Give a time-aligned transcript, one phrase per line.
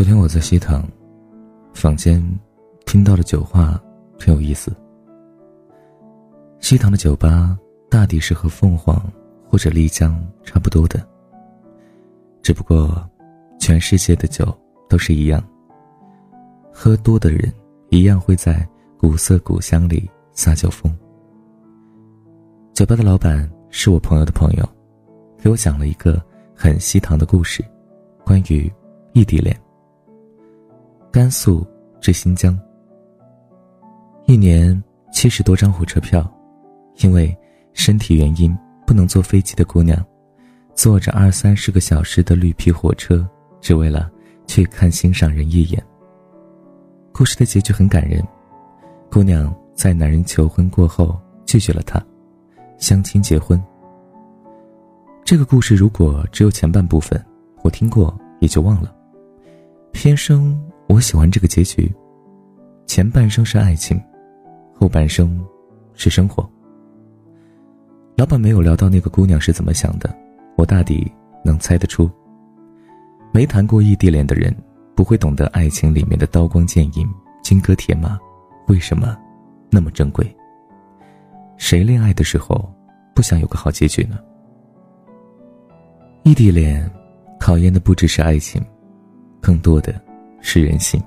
[0.00, 0.82] 昨天我在西塘
[1.74, 2.26] 坊间
[2.86, 3.78] 听到的酒话
[4.18, 4.74] 挺有意思。
[6.58, 7.54] 西塘的酒吧
[7.90, 8.98] 大抵是和凤凰
[9.46, 11.06] 或者丽江差不多的，
[12.40, 13.06] 只不过
[13.58, 15.46] 全世界的酒都是一样。
[16.72, 17.52] 喝多的人
[17.90, 20.90] 一样会在古色古香里撒酒疯。
[22.72, 24.66] 酒吧的老板是我朋友的朋友，
[25.36, 26.18] 给我讲了一个
[26.54, 27.62] 很西塘的故事，
[28.24, 28.72] 关于
[29.12, 29.54] 异地恋。
[31.12, 31.66] 甘肃
[32.00, 32.56] 至新疆，
[34.26, 34.80] 一年
[35.12, 36.24] 七十多张火车票，
[36.98, 37.36] 因为
[37.72, 38.56] 身体原因
[38.86, 40.00] 不能坐飞机的姑娘，
[40.72, 43.28] 坐着二三十个小时的绿皮火车，
[43.60, 44.08] 只为了
[44.46, 45.84] 去看心上人一眼。
[47.12, 48.22] 故事的结局很感人，
[49.10, 52.00] 姑娘在男人求婚过后拒绝了他，
[52.78, 53.60] 相亲结婚。
[55.24, 57.20] 这个故事如果只有前半部分，
[57.62, 58.94] 我听过也就忘了，
[59.90, 60.56] 偏生。
[60.90, 61.88] 我喜欢这个结局，
[62.84, 64.02] 前半生是爱情，
[64.74, 65.40] 后半生
[65.94, 66.44] 是生活。
[68.16, 70.12] 老板没有聊到那个姑娘是怎么想的，
[70.56, 71.08] 我大抵
[71.44, 72.10] 能猜得出。
[73.32, 74.52] 没谈过异地恋的人
[74.96, 77.08] 不会懂得爱情里面的刀光剑影、
[77.40, 78.18] 金戈铁马，
[78.66, 79.16] 为什么
[79.70, 80.26] 那么珍贵？
[81.56, 82.68] 谁恋爱的时候
[83.14, 84.18] 不想有个好结局呢？
[86.24, 86.90] 异地恋
[87.38, 88.60] 考验的不只是爱情，
[89.40, 89.94] 更多的。
[90.40, 91.02] 是人性。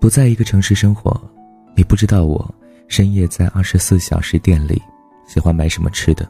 [0.00, 1.18] 不在一个城市生活，
[1.76, 2.54] 你不知道我
[2.88, 4.80] 深夜在二十四小时店里
[5.26, 6.28] 喜欢买什么吃的。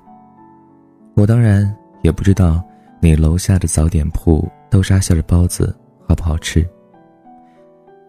[1.15, 2.63] 我当然也不知道
[3.01, 5.77] 你楼下的早点铺豆沙馅的包子
[6.09, 6.65] 好不好吃。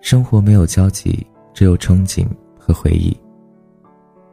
[0.02, 2.28] 生活没有交集，只有憧憬
[2.59, 3.16] 和回忆。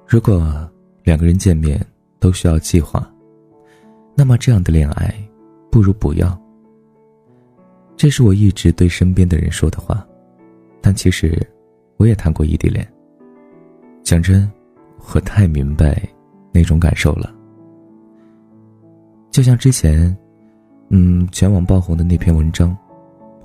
[0.06, 0.70] 如果
[1.02, 1.80] 两个人见面
[2.20, 3.10] 都需要计划，
[4.14, 5.14] 那么这样的恋爱
[5.70, 6.41] 不如不要。
[7.96, 10.04] 这是我一直对身边的人说的话，
[10.80, 11.40] 但其实，
[11.96, 12.86] 我也谈过异地恋。
[14.02, 14.50] 讲真，
[15.14, 16.02] 我太明白
[16.52, 17.32] 那种感受了。
[19.30, 20.16] 就像之前，
[20.88, 22.76] 嗯，全网爆红的那篇文章，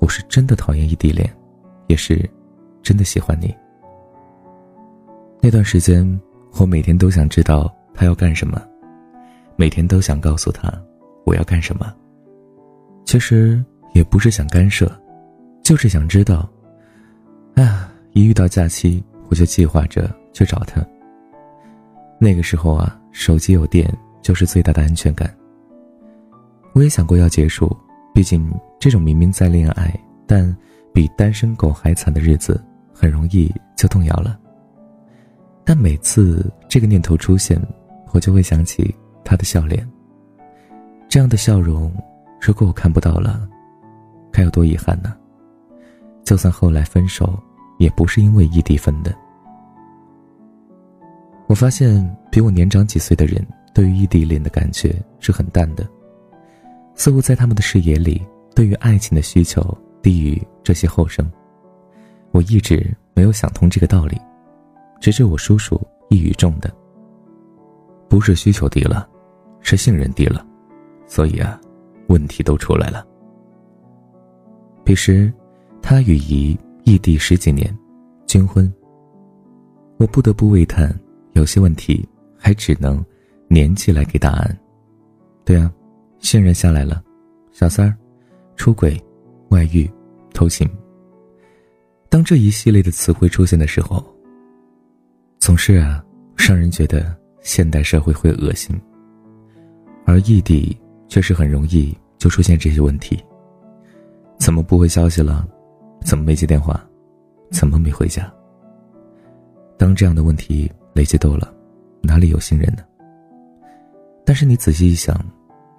[0.00, 1.32] 我是真的讨厌异地恋，
[1.86, 2.28] 也是
[2.82, 3.54] 真的喜欢你。
[5.40, 6.20] 那段时间，
[6.58, 8.60] 我每天都想知道他要干什么，
[9.54, 10.72] 每天都想告诉他
[11.24, 11.94] 我要干什么。
[13.04, 13.64] 其实。
[13.98, 14.88] 也不是想干涉，
[15.60, 16.48] 就是想知道。
[17.54, 20.80] 哎呀，一遇到假期，我就计划着去找他。
[22.20, 23.92] 那个时候啊，手机有电
[24.22, 25.28] 就是最大的安全感。
[26.74, 27.76] 我也想过要结束，
[28.14, 28.48] 毕竟
[28.78, 29.92] 这种明明在恋爱，
[30.28, 30.56] 但
[30.94, 32.64] 比单身狗还惨的日子，
[32.94, 34.38] 很容易就动摇了。
[35.64, 37.60] 但每次这个念头出现，
[38.12, 38.94] 我就会想起
[39.24, 39.84] 他的笑脸。
[41.08, 41.92] 这样的笑容，
[42.40, 43.48] 如果我看不到了。
[44.38, 45.16] 该有多遗憾呢？
[46.22, 47.36] 就算后来分手，
[47.78, 49.12] 也不是因为异地分的。
[51.48, 53.44] 我发现比我年长几岁的人，
[53.74, 55.84] 对于异地恋的感觉是很淡的，
[56.94, 61.28] 似乎在他们的视野里，对于爱情的需求低于这些后生。
[62.30, 64.20] 我一直没有想通这个道理，
[65.00, 66.72] 直至我叔叔一语中的：
[68.08, 69.08] 不是需求低了，
[69.62, 70.46] 是信任低了，
[71.08, 71.60] 所以啊，
[72.06, 73.04] 问题都出来了。
[74.88, 75.30] 彼时，
[75.82, 77.78] 他与姨异地十几年，
[78.26, 78.72] 军婚。
[79.98, 80.98] 我不得不为叹，
[81.34, 83.04] 有些问题还只能
[83.48, 84.58] 年纪来给答案。
[85.44, 85.70] 对啊，
[86.20, 87.04] 信任下来了，
[87.52, 87.94] 小三儿，
[88.56, 88.98] 出轨，
[89.50, 89.86] 外遇，
[90.32, 90.66] 偷情。
[92.08, 94.02] 当这一系列的词汇出现的时候，
[95.38, 96.02] 总是啊，
[96.34, 98.74] 让人觉得现代社会会恶心，
[100.06, 100.74] 而异地
[101.08, 103.22] 却是很容易就出现这些问题。
[104.38, 105.46] 怎么不回消息了？
[106.02, 106.82] 怎么没接电话？
[107.50, 108.32] 怎么没回家？
[109.76, 111.52] 当这样的问题累积多了，
[112.02, 112.82] 哪里有信任呢？
[114.24, 115.18] 但是你仔细一想，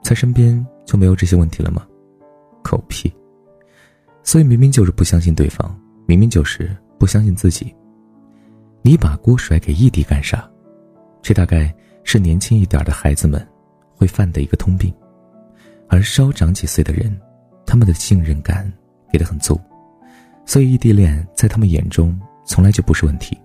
[0.04, 1.88] 在身边就没有这些问题了吗？
[2.64, 3.12] 狗屁！
[4.24, 7.74] 所以明明就是不相信对方，明明就是不相信自己。
[8.82, 10.50] 你把锅甩给异地干啥？
[11.22, 11.74] 这大概
[12.04, 13.46] 是年轻一点的孩子们
[13.96, 14.94] 会犯的一个通病，
[15.88, 17.20] 而稍长几岁的人。
[17.70, 18.68] 他们的信任感
[19.14, 19.62] 给的很足，
[20.44, 23.38] 所以异地恋在他们眼中从来就不是问题。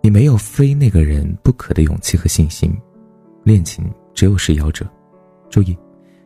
[0.00, 2.74] 你没有非那个人不可的勇气和信心，
[3.44, 3.84] 恋情
[4.14, 4.86] 只有是夭折。
[5.50, 5.76] 注意，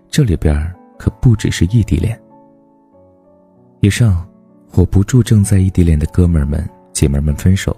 [0.09, 2.17] 这里边可不只是异地恋。
[3.81, 4.25] 以上，
[4.75, 7.77] 我不祝正在异地恋的哥们儿们、姐妹们分手，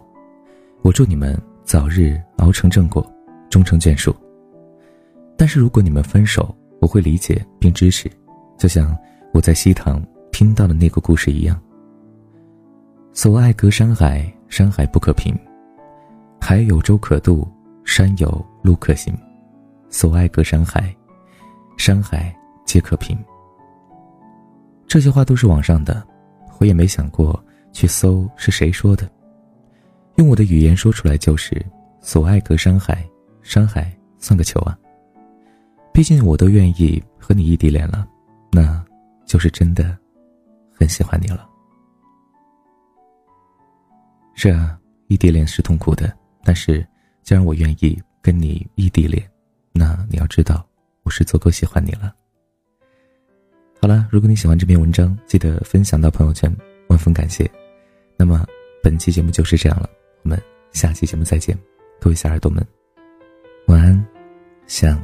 [0.83, 1.35] 我祝你们
[1.65, 3.11] 早日熬成正果，
[3.49, 4.15] 终成眷属。
[5.35, 8.11] 但是如果你们分手，我会理解并支持。
[8.57, 8.97] 就像
[9.33, 11.61] 我在西塘听到的那个故事一样。
[13.13, 15.35] 所爱隔山海，山海不可平；
[16.41, 17.47] 海有舟可渡，
[17.85, 19.17] 山有路可行。
[19.89, 20.95] 所爱隔山海，
[21.79, 23.17] 山海皆可平。
[24.87, 26.07] 这些话都是网上的，
[26.59, 27.43] 我也没想过
[27.73, 29.09] 去搜是谁说的。
[30.17, 31.65] 用我的语言说出来就是：
[32.01, 33.07] 所爱隔山海，
[33.43, 34.79] 山海算个球啊！
[35.93, 38.07] 毕竟我都愿意和你异地恋了，
[38.57, 38.83] 那
[39.27, 39.95] 就是真的
[40.73, 41.47] 很喜欢你了。
[44.35, 46.11] 是啊，异地恋是痛苦的，
[46.43, 46.81] 但是
[47.23, 49.31] 既然我愿意跟你异地恋，
[49.73, 50.67] 那你要知道，
[51.03, 52.15] 我是足够喜欢你了。
[53.79, 56.51] 好了，如果你喜欢这篇文章，记得分享到朋友圈，
[56.89, 57.51] 万分感谢。
[58.17, 58.43] 那么
[58.83, 59.91] 本期节目就是这样了，
[60.23, 60.43] 我们
[60.73, 61.55] 下期节目再见，
[62.01, 62.67] 各位小耳朵们，
[63.67, 64.07] 晚安，
[64.67, 64.99] 想。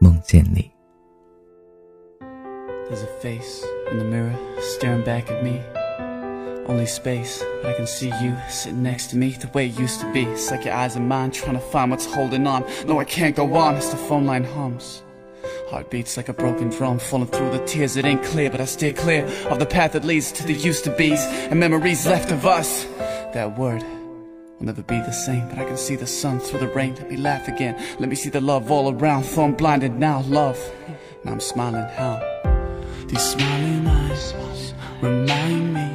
[0.00, 0.73] 梦见你。
[2.88, 5.62] There's a face in the mirror staring back at me.
[6.66, 10.00] Only space, but I can see you sitting next to me the way it used
[10.00, 10.24] to be.
[10.24, 12.64] It's like your eyes and mine trying to find what's holding on.
[12.86, 15.02] No, I can't go on as the phone line hums.
[15.70, 17.96] Heart beats like a broken drum, falling through the tears.
[17.96, 20.84] It ain't clear, but I steer clear of the path that leads to the used
[20.84, 22.84] to be's and memories left of us.
[23.32, 25.48] That word will never be the same.
[25.48, 26.94] But I can see the sun through the rain.
[26.96, 27.82] Let me laugh again.
[27.98, 29.24] Let me see the love all around.
[29.24, 30.58] Though blinded now, love.
[31.24, 32.33] Now I'm smiling how?
[33.07, 34.33] These smiling eyes
[35.01, 35.89] remind me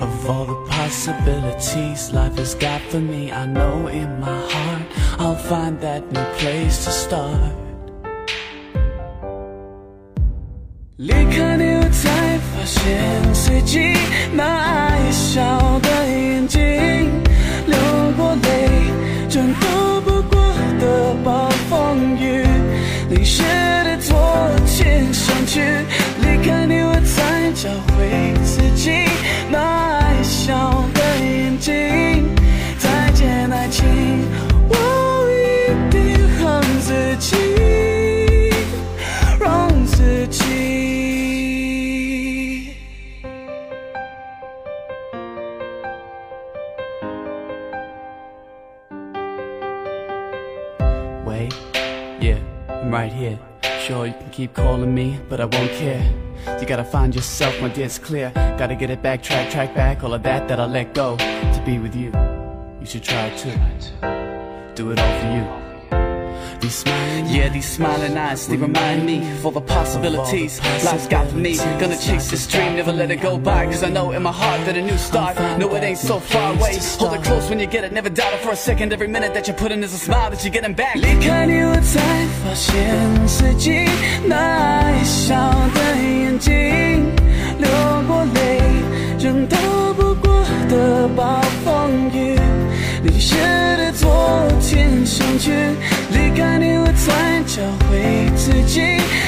[0.00, 3.30] of all the possibilities life has got for me.
[3.32, 4.82] I know in my heart
[5.18, 7.52] I'll find that new place to start.
[10.96, 13.94] 离开你，我才发现自己
[14.32, 16.60] 那爱笑的眼睛。
[54.39, 56.01] Keep calling me, but I won't care.
[56.61, 58.31] You gotta find yourself, my dear, it's clear.
[58.57, 61.17] Gotta get it back, track, track back, all of that that I let go.
[61.17, 62.09] To be with you,
[62.79, 63.51] you should try too.
[64.75, 65.58] Do it all for you.
[66.60, 71.26] These smiling yeah, these smiling eyes, they remind me of all the possibilities life's got
[71.28, 71.56] for me.
[71.78, 73.66] Gonna chase this dream, never let it go by.
[73.66, 76.54] Cause I know in my heart that a new start, no, it ain't so far
[76.54, 76.78] away.
[76.98, 78.92] Hold it close when you get it, never doubt it for a second.
[78.92, 80.94] Every minute that you put in is a smile that you're getting back.
[80.94, 82.00] 离开你，我才
[82.42, 83.88] 发现自己
[84.26, 85.34] 那爱笑
[85.74, 87.12] 的眼睛，
[87.58, 87.68] 流
[88.06, 88.60] 过泪，
[89.18, 89.58] 仍逃
[89.94, 92.38] 不过的暴风雨。
[93.02, 93.34] 淋湿
[97.59, 98.79] 找回自己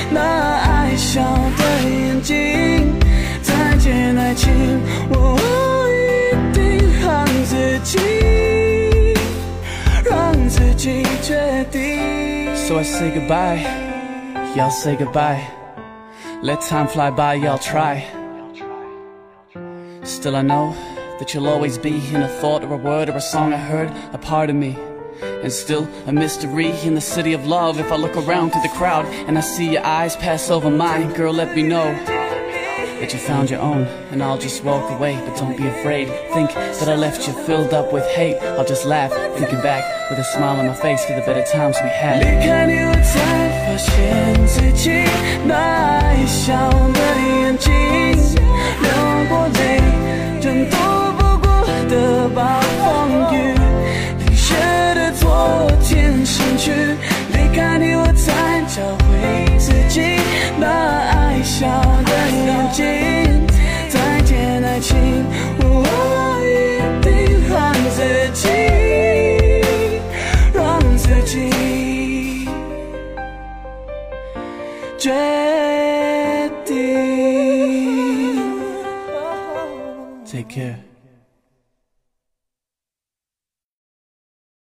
[0.10, 1.22] 那爱笑
[1.58, 2.98] 的眼睛。
[3.42, 4.50] 再见爱情，
[5.10, 5.38] 我
[5.92, 9.14] 一定让自己，
[10.10, 12.56] 让自己决定。
[12.56, 13.66] So I say goodbye,
[14.56, 15.42] y'all say goodbye.
[16.42, 18.04] Let time fly by, y'all try.
[20.06, 20.74] Still I know
[21.20, 23.92] that you'll always be in a thought or a word or a song I heard,
[24.14, 24.78] a part of me.
[25.41, 27.79] And still a mystery in the city of love.
[27.79, 31.13] If I look around to the crowd and I see your eyes pass over mine,
[31.13, 31.95] girl, let me know
[33.01, 33.87] that you found your own.
[34.11, 36.09] And I'll just walk away, but don't be afraid.
[36.33, 38.39] Think that I left you filled up with hate.
[38.59, 41.77] I'll just laugh, thinking back with a smile on my face to the better times
[41.83, 42.21] we had.
[42.21, 45.05] 离开你，我才发现自己
[45.45, 47.01] 那爱笑的
[47.41, 47.73] 眼睛，
[80.26, 80.91] Take care.